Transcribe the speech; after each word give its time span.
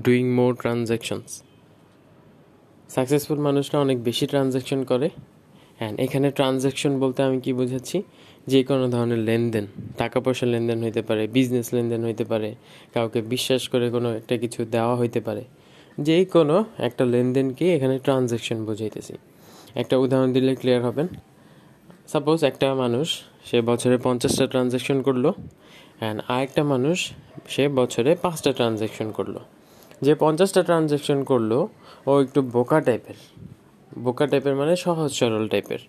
Doing 0.00 0.34
মোর 0.34 0.54
transactions 0.54 1.42
successful 2.88 3.38
মানুষরা 3.38 3.80
অনেক 3.80 4.02
বেশি 4.02 4.26
ট্রানজ্যাকশন 4.26 4.84
করে। 4.84 5.08
অ্যান্ড 5.78 6.00
এখানে 6.00 6.30
ট্রানজ্যাকশন 6.30 7.00
বলতে 7.00 7.22
আমি 7.22 7.40
কি 7.40 7.52
বোঝাচ্ছি? 7.52 8.02
যে 8.46 8.64
কোনো 8.64 8.88
ধরনের 8.88 9.18
লেনদেন। 9.18 9.66
টাকা 9.96 10.20
পয়সা 10.20 10.46
লেনদেন 10.46 10.82
হইতে 10.82 11.02
পারে 11.02 11.26
বিজনেস 11.26 11.74
লেনদেন 11.74 12.04
হইতে 12.04 12.24
পারে, 12.24 12.54
কাউকে 12.94 13.20
বিশ্বাস 13.22 13.68
করে 13.68 13.90
কোনো 13.90 14.16
একটা 14.16 14.36
কিছু 14.36 14.64
দেওয়া 14.64 14.96
হইতে 14.96 15.20
পারে। 15.20 15.44
যে 16.00 16.24
কোনো 16.24 16.64
একটা 16.78 17.04
লেনদেনকে 17.04 17.74
এখানে 17.74 17.98
ট্রানজ্যাকশন 17.98 18.64
বোঝাইতেছি। 18.64 19.12
একটা 19.74 19.96
উদাহরণ 19.96 20.32
দিলে 20.32 20.54
ক্লিয়ার 20.54 20.84
হবেন 20.84 21.06
সাপোজ 22.06 22.44
একটা 22.44 22.74
মানুষ, 22.74 23.20
সে 23.44 23.60
বছরে 23.60 23.98
পঞ্চাশটা 23.98 24.46
ট্রানজ্যাকশন 24.46 25.02
করল। 25.02 25.30
অ্যান্ড 25.98 26.22
আরেকটা 26.28 26.64
মানুষ, 26.64 27.10
সে 27.48 27.68
বছরে 27.68 28.16
পাঁচটা 28.22 28.52
ট্রানজ্যাকশন 28.52 29.10
করল। 29.10 29.38
যে 30.04 30.12
পঞ্চাশটা 30.22 30.60
ট্রানজ্যাকশন 30.68 31.18
করল, 31.30 31.52
ও 32.08 32.12
একটু 32.24 32.40
বোকা 32.54 32.78
টাইপের 32.86 33.18
বোকা 34.04 34.24
টাইপের 34.30 34.54
মানে 34.60 34.72
সহজ 34.86 35.10
সরল 35.20 35.44
টাইপের 35.52 35.82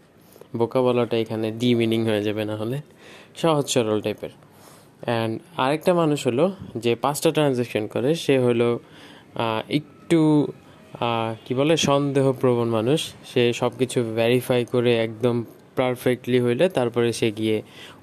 বোকা 0.59 0.79
বলাটা 0.85 1.15
এখানে 1.23 1.47
ডি 1.59 1.69
মিনিং 1.79 1.99
হয়ে 2.09 2.21
যাবে 2.27 2.43
না 2.49 2.55
হলে। 2.61 2.77
সহজ 3.41 3.65
সরল 3.73 3.99
টাইপের 4.05 4.33
অ্যান্ড 5.05 5.33
আরেকটা 5.63 5.91
মানুষ 6.01 6.19
হলো, 6.29 6.45
যে 6.83 6.91
পাঁচটা 7.03 7.29
ট্রানজ্যাকশন 7.35 7.83
করে, 7.93 8.09
সে 8.23 8.35
হলো 8.45 8.69
একটু 9.79 10.19
কি 11.45 11.53
বলে, 11.59 11.73
সন্দেহপ্রবণ 11.89 12.67
মানুষ। 12.77 12.99
সে 13.31 13.43
সব 13.59 13.71
কিছু 13.81 13.99
ভেরিফাই 14.19 14.61
করে 14.73 14.91
একদম 15.05 15.35
পারফেক্টলি 15.79 16.39
হইলে, 16.45 16.65
তারপরে 16.77 17.09
সে 17.19 17.27
গিয়ে 17.39 17.57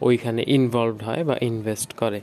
ওইখানে 0.06 0.40
ইনভলভড 0.56 1.00
হয় 1.08 1.22
বা 1.28 1.36
ইনভেস্ট 1.50 1.90
করে। 2.02 2.20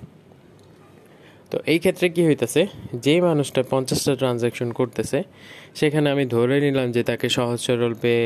তো 1.52 1.58
এই 1.74 1.80
ক্ষেত্রে 1.84 2.08
কি 2.16 2.22
হইতেছে 2.28 2.62
যে 3.06 3.16
মানুষটা 3.28 3.62
পঞ্চাশটা 3.74 4.14
ট্রানজ্যাকশন 4.22 4.70
করতেছে, 4.80 5.20
সেখানে 5.80 6.08
আমি 6.14 6.26
ধরে 6.36 6.56
নিলাম 6.66 6.88
যে 6.96 7.02
তাকে 7.10 7.28
সহজ 7.38 7.60
সরল 7.68 7.94
পেয়ে 8.04 8.26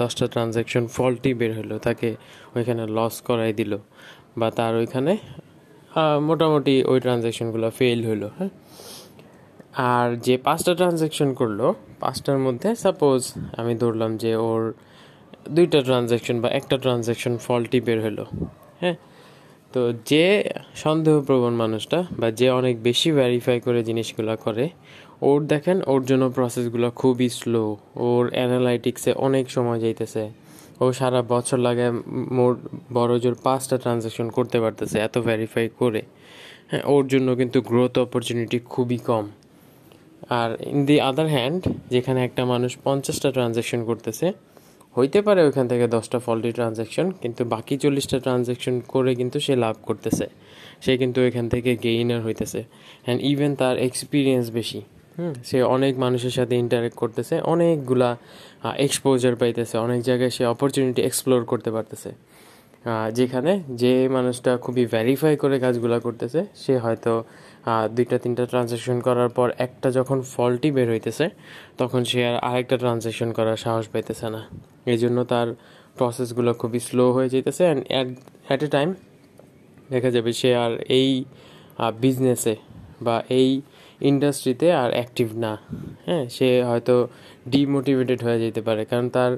দশটা 0.00 0.26
ট্রানজ্যাকশন 0.34 0.84
ফল্টি 0.96 1.30
বের 1.40 1.52
হলো, 1.58 1.74
তাকে 1.86 2.08
ওইখানে 2.56 2.82
লস 2.96 3.14
করাই 3.28 3.52
দিল, 3.60 3.72
বা 4.40 4.48
তার 4.58 4.72
ওইখানে 4.80 5.12
মোটামুটি 6.28 6.74
ওই 6.90 6.98
ট্রানজ্যাকশনগুলো 7.04 7.68
ফেল 7.78 8.00
হলো 8.10 8.28
হ্যাঁ। 8.38 8.52
আর 9.92 10.08
যে 10.26 10.34
পাঁচটা 10.46 10.72
ট্রানজ্যাকশন 10.80 11.28
করল, 11.40 11.60
পাঁচটার 12.02 12.38
মধ্যে 12.46 12.68
সাপোজ 12.84 13.20
আমি 13.60 13.72
ধরলাম 13.82 14.10
যে 14.22 14.32
ওর 14.48 14.62
দুইটা 15.56 15.78
ট্রানজ্যাকশন 15.88 16.36
বা 16.42 16.48
একটা 16.58 16.76
ট্রানজ্যাকশন 16.84 17.34
ফল্টি 17.46 17.78
বের 17.86 17.98
হলো 18.06 18.24
হ্যাঁ। 18.82 18.96
তো 19.74 19.82
যে 20.06 20.26
সন্দেহপ্রবণ 20.74 21.52
মানুষটা 21.54 21.98
বা 22.20 22.28
যে 22.30 22.50
অনেক 22.50 22.74
বেশি 22.82 23.10
ভ্যারিফাই 23.12 23.58
করে 23.60 23.80
জিনিসগুলো 23.84 24.36
করে, 24.36 24.64
ওর 25.22 25.38
দেখেন, 25.46 25.76
ওর 25.86 26.00
জন্য 26.04 26.24
প্রসেসগুলো 26.30 26.90
খুবই 26.90 27.28
স্লো 27.28 27.64
ওর 27.96 28.24
অ্যানালাইটিক্সে 28.30 29.10
অনেক 29.26 29.44
সময় 29.50 29.78
যাইতেছে। 29.80 30.22
ও 30.80 30.84
সারা 30.92 31.20
বছর 31.22 31.58
লাগে 31.58 31.86
মোর 32.36 32.52
বড় 32.92 33.12
জোর 33.18 33.36
পাঁচটা 33.42 33.76
ট্রানজ্যাকশন 33.78 34.28
করতে 34.30 34.58
পারতেছে 34.60 34.96
এত 34.98 35.14
ভ্যারিফাই 35.18 35.66
করে। 35.80 36.02
হ্যাঁ 36.70 36.82
ওর 36.84 37.04
জন্য 37.06 37.28
কিন্তু 37.36 37.58
গ্রোথ 37.60 37.94
অপরচুনিটি 37.98 38.58
খুবই 38.74 38.98
কম। 38.98 39.24
আর 40.30 40.50
ইন 40.72 40.80
দি 40.86 40.96
আদার 41.00 41.28
হ্যান্ড 41.28 41.60
যেখানে 41.90 42.18
একটা 42.24 42.42
মানুষ 42.44 42.72
পঞ্চাশটা 42.84 43.28
ট্রানজ্যাকশন 43.30 43.80
করতেছে 43.84 44.26
হইতে 44.96 45.18
পারে 45.22 45.40
ওইখান 45.42 45.66
থেকে 45.68 45.86
দশটা 45.96 46.18
ফল্টি 46.18 46.50
ট্রানজ্যাকশন 46.52 47.06
কিন্তু 47.22 47.42
বাকি 47.44 47.74
চল্লিশটা 47.76 48.18
ট্রানজ্যাকশন 48.18 48.74
করে 48.88 49.14
কিন্তু 49.14 49.38
সে 49.40 49.54
লাভ 49.56 49.76
করতেছে। 49.82 50.26
সে 50.84 50.92
কিন্তু 50.96 51.18
এখান 51.20 51.46
থেকে 51.48 51.70
গেইনার 51.76 52.20
হইতেছে। 52.26 52.60
অ্যান্ড 53.04 53.18
ইভেন 53.22 53.52
তার 53.54 53.76
এক্সপিরিয়েন্স 53.78 54.46
বেশি। 54.50 54.80
হুম, 55.18 55.34
সে 55.44 55.58
অনেক 55.62 55.92
মানুষের 55.98 56.30
সাথে 56.30 56.54
ইন্টারেক্ট 56.56 56.96
করতেছে, 56.96 57.34
অনেকগুলা 57.40 58.10
এক্সপোজার 58.86 59.34
পাইতেছে, 59.36 59.78
অনেক 59.78 60.00
জায়গায় 60.02 60.30
সে 60.30 60.42
অপরচুনিটি 60.46 61.00
এক্সপ্লোর 61.02 61.40
করতে 61.44 61.70
পারতেছে। 61.70 62.10
যেখানে 63.18 63.52
যে 63.82 63.92
মানুষটা 64.16 64.50
খুবই 64.64 64.84
ভ্যারিফাই 64.94 65.34
করে 65.42 65.56
কাজগুলো 65.64 65.96
করতেছে, 66.06 66.40
সে 66.62 66.74
হয়তো 66.84 67.12
দুইটা, 67.96 68.16
তিনটা 68.24 68.44
ট্রানজ্যাকশন 68.50 68.98
করার 69.06 69.30
পর 69.38 69.48
একটা 69.66 69.88
যখন 69.98 70.18
ফল্টি 70.34 70.68
বের 70.76 70.88
হইতেছে, 70.92 71.26
তখন 71.80 72.00
সে 72.10 72.18
আর 72.28 72.36
আরেকটা 72.48 72.76
ট্রানজ্যাকশন 72.82 73.30
করার 73.38 73.58
সাহস 73.64 73.84
পাইতেছে 73.92 74.26
না। 74.34 74.40
এই 74.92 74.98
জন্য 75.02 75.18
তার 75.32 75.48
প্রসেসগুলো 75.98 76.50
খুবই 76.60 76.80
স্লো 76.88 77.04
হয়ে 77.16 77.28
যেতেছে 77.34 77.62
অ্যান্ড 77.68 77.82
অ্যাট 78.48 78.62
এ 78.66 78.68
টাইম 78.76 78.88
দেখা 79.92 80.10
যাবে 80.16 80.30
সে 80.40 80.50
আর 80.64 80.72
এই 80.98 81.10
বিজনেসে 82.04 82.54
বা 83.06 83.16
এই 83.40 83.48
ইন্ডাস্ট্রিতে 84.10 84.68
আর 84.82 84.90
অ্যাক্টিভ 84.96 85.28
না। 85.44 85.52
হ্যাঁ 86.06 86.24
সে 86.36 86.48
হয়তো 86.70 86.94
ডিমোটিভেটেড 87.54 88.20
হয়ে 88.26 88.38
যেতে 88.44 88.60
পারে। 88.68 88.82
কারণ 88.90 89.06
তার 89.16 89.32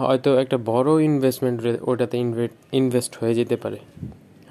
হয়তো 0.00 0.30
একটা 0.42 0.56
বড় 0.72 0.90
ইনভেস্টমেন্ট 1.10 1.58
ওটাতে 1.90 2.16
ইনভেস্ট 2.80 3.12
হয়ে 3.20 3.34
যেতে 3.38 3.56
পারে। 3.62 3.78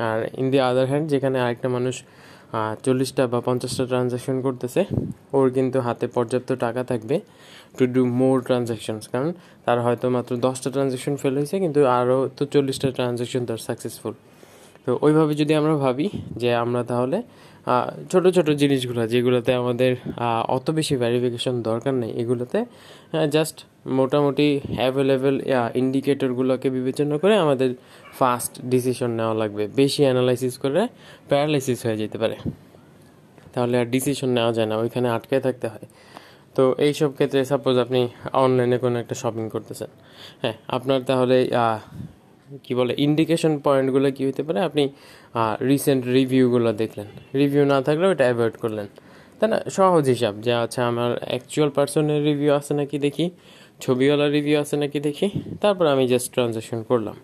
আর 0.07 0.19
ইন 0.41 0.47
দি 0.51 0.57
আদার 0.69 0.87
হ্যান্ড 0.91 1.05
যেখানে 1.13 1.37
আরেকটা 1.45 1.67
মানুষ 1.75 1.95
চল্লিশটা 2.85 3.23
বা 3.33 3.39
পঞ্চাশটা 3.47 3.83
ট্রানজ্যাকশন 3.91 4.37
করতেছে, 4.45 4.81
ওর 5.37 5.47
কিন্তু 5.57 5.77
হাতে 5.87 6.05
পর্যাপ্ত 6.15 6.49
টাকা 6.65 6.81
থাকবে 6.91 7.15
টু 7.77 7.83
ডু 7.95 8.01
মোর 8.19 8.35
ট্রানজ্যাকশনস 8.47 9.03
কারণ 9.13 9.29
তার 9.65 9.77
হয়তো 9.85 10.05
মাত্র 10.15 10.31
দশটা 10.47 10.69
ট্রানজ্যাকশন 10.75 11.15
ফেল 11.21 11.33
হয়েছে, 11.39 11.55
কিন্তু 11.63 11.79
আরও 11.99 12.17
তো 12.37 12.43
চল্লিশটা 12.53 12.87
ট্রানজ্যাকশন 12.97 13.41
তার 13.49 13.59
সাকসেসফুল 13.67 14.13
তো 14.85 14.91
ওইভাবে 15.05 15.33
যদি 15.41 15.53
আমরা 15.59 15.73
ভাবি 15.85 16.07
যে 16.41 16.49
আমরা 16.63 16.81
তাহলে 16.91 17.17
ছোট 18.11 18.25
ছোট 18.35 18.47
জিনিসগুলো 18.61 19.01
যেগুলোতে 19.13 19.51
আমাদের 19.61 19.91
অত 20.55 20.67
বেশি 20.77 20.95
ভ্যারিফিকেশন 21.01 21.55
দরকার 21.69 21.93
নেই, 22.01 22.11
এগুলোতে 22.21 22.59
জাস্ট 23.35 23.57
মোটামুটি 23.99 24.47
অ্যাভেলেবেল 24.79 25.35
ইন্ডিকেটরগুলোকে 25.81 26.67
বিবেচনা 26.77 27.15
করে 27.23 27.35
আমাদের 27.45 27.69
ফাস্ট 28.19 28.53
ডিসিশন 28.73 29.11
নেওয়া 29.19 29.35
লাগবে। 29.41 29.63
বেশি 29.81 30.01
অ্যানালাইসিস 30.07 30.53
করে 30.63 30.81
প্যারালাইসিস 31.31 31.79
হয়ে 31.85 31.97
যেতে 32.01 32.17
পারে। 32.23 32.35
তাহলে 33.53 33.75
আর 33.81 33.87
ডিসিশন 33.95 34.29
নেওয়া 34.37 34.51
যায় 34.57 34.67
না, 34.71 34.75
ওইখানে 34.83 35.07
আটকে 35.15 35.35
থাকতে 35.45 35.67
হয়। 35.73 35.87
তো 36.55 36.63
এইসব 36.85 37.09
ক্ষেত্রে 37.17 37.39
সাপোজ 37.51 37.75
আপনি 37.85 38.01
অনলাইনে 38.43 38.77
কোনো 38.83 38.95
একটা 39.03 39.15
শপিং 39.21 39.45
করতেছেন। 39.55 39.91
হ্যাঁ 40.43 40.55
আপনার 40.77 40.99
তাহলে 41.09 41.37
কি 42.65 42.73
বলে 42.79 42.93
ইন্ডিকেশন 43.07 43.53
পয়েন্টগুলো 43.65 44.07
কি 44.17 44.23
হতে 44.27 44.41
পারে? 44.47 44.59
আপনি 44.67 44.83
রিসেন্ট 45.71 46.01
রিভিউগুলো 46.17 46.69
দেখলেন। 46.81 47.07
রিভিউ 47.41 47.63
না 47.73 47.77
থাকলেও 47.87 48.09
এটা 48.15 48.25
অ্যাভয়েড 48.29 48.55
করলেন। 48.63 48.87
তাই 49.39 49.47
না? 49.51 49.57
সহজ 49.77 50.03
হিসাব 50.13 50.33
যে 50.45 50.51
আচ্ছা 50.63 50.81
আমার 50.91 51.11
অ্যাকচুয়াল 51.31 51.69
পার্সনের 51.75 52.21
রিভিউ 52.29 52.51
আছে 52.59 52.73
নাকি 52.79 52.97
দেখি? 53.05 53.25
ছবিওয়ালা 53.83 54.27
রিভিউ 54.37 54.55
আছে 54.63 54.75
নাকি 54.83 54.99
দেখি? 55.07 55.27
তারপর 55.61 55.85
আমি 55.93 56.03
জাস্ট 56.11 56.27
ট্রানজ্যাকশন 56.35 56.79
করলাম। 56.89 57.15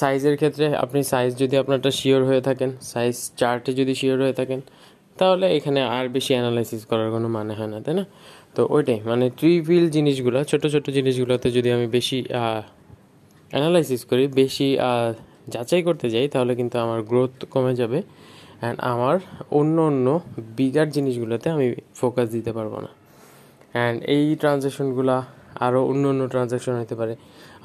সাইজের 0.00 0.34
ক্ষেত্রে 0.40 0.66
আপনি 0.84 1.00
সাইজ 1.12 1.30
যদি 1.42 1.54
আপনারটা 1.62 1.90
শিওর 2.00 2.22
হয়ে 2.28 2.42
থাকেন 2.48 2.70
সাইজ 2.92 3.16
চার্টে 3.40 3.70
যদি 3.80 3.92
শিওর 4.00 4.18
হয়ে 4.24 4.34
থাকেন, 4.40 4.60
তাহলে 5.18 5.46
এখানে 5.58 5.80
আর 5.96 6.04
বেশি 6.16 6.32
অ্যানালাইসিস 6.36 6.82
করার 6.90 7.08
কোনো 7.14 7.28
মানে 7.36 7.52
হয় 7.58 7.70
না, 7.72 7.78
তাই 7.86 7.94
না? 8.00 8.04
তো 8.54 8.60
ওইটাই 8.76 9.00
মানে 9.10 9.26
ট্রিভিল 9.40 9.84
জিনিসগুলো, 9.96 10.36
ছোট 10.50 10.62
ছোট 10.74 10.86
জিনিসগুলোতে 10.98 11.48
যদি 11.56 11.68
আমি 11.76 11.86
বেশি 11.96 12.18
অ্যানালাইসিস 13.52 14.02
করি, 14.10 14.24
বেশি 14.40 14.68
যাচাই 15.54 15.82
করতে 15.88 16.06
যাই, 16.14 16.26
তাহলে 16.34 16.52
কিন্তু 16.60 16.76
আমার 16.84 17.00
গ্রোথ 17.10 17.34
কমে 17.54 17.72
যাবে 17.80 17.98
অ্যান্ড 18.60 18.78
আমার 18.92 19.16
অন্য 19.58 19.76
অন্য 19.90 20.06
বিগার 20.58 20.88
জিনিসগুলোতে 20.96 21.46
আমি 21.56 21.66
ফোকাস 22.00 22.26
দিতে 22.36 22.50
পারব 22.56 22.74
না। 22.84 22.90
অ্যান্ড 23.74 23.96
এই 24.14 24.24
ট্রানজ্যাকশনগুলো 24.40 25.16
আরও 25.66 25.80
অন্য 25.90 26.04
অন্য 26.12 26.22
ট্রানজ্যাকশন 26.32 26.74
হতে 26.82 26.94
পারে। 27.00 27.14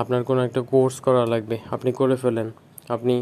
আপনার 0.02 0.22
কোনো 0.30 0.40
একটা 0.48 0.62
কোর্স 0.72 0.96
করা 1.06 1.22
লাগবে, 1.34 1.58
আপনি 1.76 1.90
করে 2.00 2.16
ফেলেন, 2.24 2.48
আপনি 2.96 3.16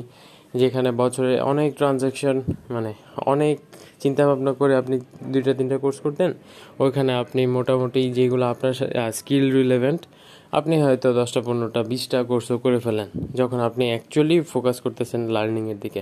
যেখানে 0.62 0.90
বছরে 1.02 1.34
অনেক 1.52 1.70
ট্রানজ্যাকশন 1.80 2.36
মানে 2.76 2.92
অনেক 3.34 3.56
চিন্তা 4.04 4.24
ভাবনা 4.30 4.52
করে 4.62 4.74
আপনি 4.82 4.96
দুইটা, 5.34 5.52
তিনটা 5.60 5.78
কোর্স 5.84 5.98
করতেন, 6.06 6.30
ওইখানে 6.84 7.12
আপনি 7.24 7.42
মোটামুটি 7.58 8.02
যেগুলো 8.18 8.46
আপনার 8.54 8.74
স্কিল 9.20 9.46
রিলেভেন্ট 9.60 10.02
আপনি 10.60 10.76
হয়তো 10.84 11.08
দশটা, 11.20 11.40
পনেরোটা, 11.46 11.82
বিশটা 11.92 12.20
কোর্সও 12.30 12.58
করে 12.64 12.80
ফেলেন 12.86 13.08
যখন 13.40 13.60
আপনি 13.70 13.84
অ্যাকচুয়ালি 13.92 14.38
ফোকাস 14.52 14.78
করতেছেন 14.86 15.22
লার্নিংয়ের 15.36 15.80
দিকে। 15.86 16.02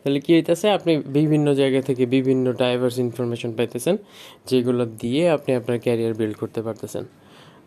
তাহলে 0.00 0.18
কী 0.24 0.30
হইতেছে, 0.36 0.66
আপনি 0.76 0.92
বিভিন্ন 1.18 1.46
জায়গা 1.60 1.80
থেকে 1.88 2.02
বিভিন্ন 2.16 2.44
ডাইভার্স 2.62 2.96
ইনফরমেশন 3.04 3.50
পাইতেছেন, 3.58 3.96
যেগুলো 4.50 4.82
দিয়ে 5.00 5.22
আপনি 5.36 5.50
আপনার 5.58 5.76
ক্যারিয়ার 5.84 6.14
বিল্ড 6.20 6.36
করতে 6.42 6.60
পারতেছেন। 6.66 7.04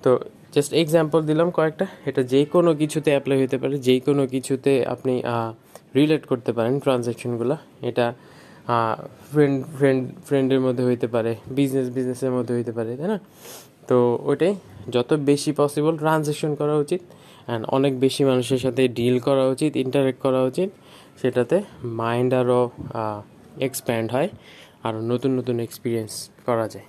তো 0.03 0.11
জাস্ট 0.53 0.71
এক্সাম্পল 0.81 1.19
দিলাম 1.29 1.47
কয়েকটা। 1.57 1.85
এটা 2.09 2.21
যে 2.33 2.41
কোনো 2.53 2.71
কিছুতে 2.81 3.09
অ্যাপ্লাই 3.13 3.37
হতে 3.43 3.57
পারে, 3.61 3.75
যে 3.87 3.95
কোনো 4.07 4.23
কিছুতে 4.33 4.71
আপনি 4.93 5.13
রিলেট 5.97 6.23
করতে 6.31 6.51
পারেন 6.57 6.73
ট্রানজ্যাকশনগুলো 6.83 7.55
এটা 7.89 8.05
ফ্রেন্ড 9.31 9.57
ফ্রেন্ড 9.77 10.01
ফ্রেন্ডের 10.27 10.61
মধ্যে 10.65 10.83
হইতে 10.89 11.07
পারে 11.13 11.31
বিজনেস 11.57 11.87
বিজনেসের 11.95 12.31
মধ্যে 12.37 12.53
হইতে 12.57 12.71
পারে, 12.77 12.89
তাই 12.99 13.09
না? 13.13 13.17
তো 13.89 13.97
ওইটাই, 14.29 14.53
যত 14.95 15.09
বেশি 15.29 15.51
পসিবল 15.61 15.93
ট্রানজ্যাকশন 16.03 16.51
করা 16.61 16.75
উচিত 16.83 17.01
অ্যান্ড 17.47 17.63
অনেক 17.77 17.93
বেশি 18.05 18.21
মানুষের 18.29 18.59
সাথে 18.65 18.81
ডিল 18.97 19.15
করা 19.27 19.43
উচিত 19.53 19.71
ইন্টারেক্ট 19.85 20.19
করা 20.25 20.41
উচিত, 20.49 20.69
সেটাতে 21.21 21.57
মাইন্ড 22.01 22.31
আরও 22.41 22.61
এক্সপ্যান্ড 23.67 24.07
হয় 24.15 24.29
আরও 24.87 24.99
নতুন 25.11 25.31
নতুন 25.39 25.57
এক্সপিরিয়েন্স 25.67 26.11
করা 26.47 26.65
যায়। 26.73 26.87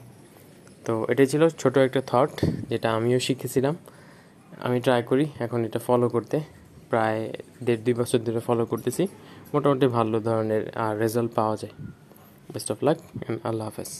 তো 0.87 0.93
এটা 1.13 1.25
ছিল 1.33 1.43
ছোট 1.61 1.75
একটা 1.87 2.01
থট 2.11 2.33
যেটা 2.71 2.89
আমিও 2.97 3.19
শিখেছিলাম। 3.27 3.75
আমি 4.67 4.79
ট্রাই 4.85 5.01
করি, 5.11 5.27
এখন 5.45 5.59
এটা 5.69 5.81
ফলো 5.87 6.07
করতে। 6.15 6.37
প্রায় 6.91 7.21
দেড় 7.67 7.81
দুই 7.85 7.95
বছর 8.01 8.19
ধরে 8.27 8.41
ফলো 8.49 8.65
করতেছি। 8.71 9.03
মোটামুটি 9.53 9.87
ভালো 9.97 10.17
ধরনের 10.27 10.63
রেজাল্ট 11.03 11.31
পাওয়া 11.39 11.57
যায়। 11.63 11.75
বেস্ট 12.53 12.69
অফ 12.73 12.79
লাক 12.87 12.99
অ্যান্ড 13.03 13.39
আল্লাহ 13.49 13.65
হাফেজ। 13.69 13.91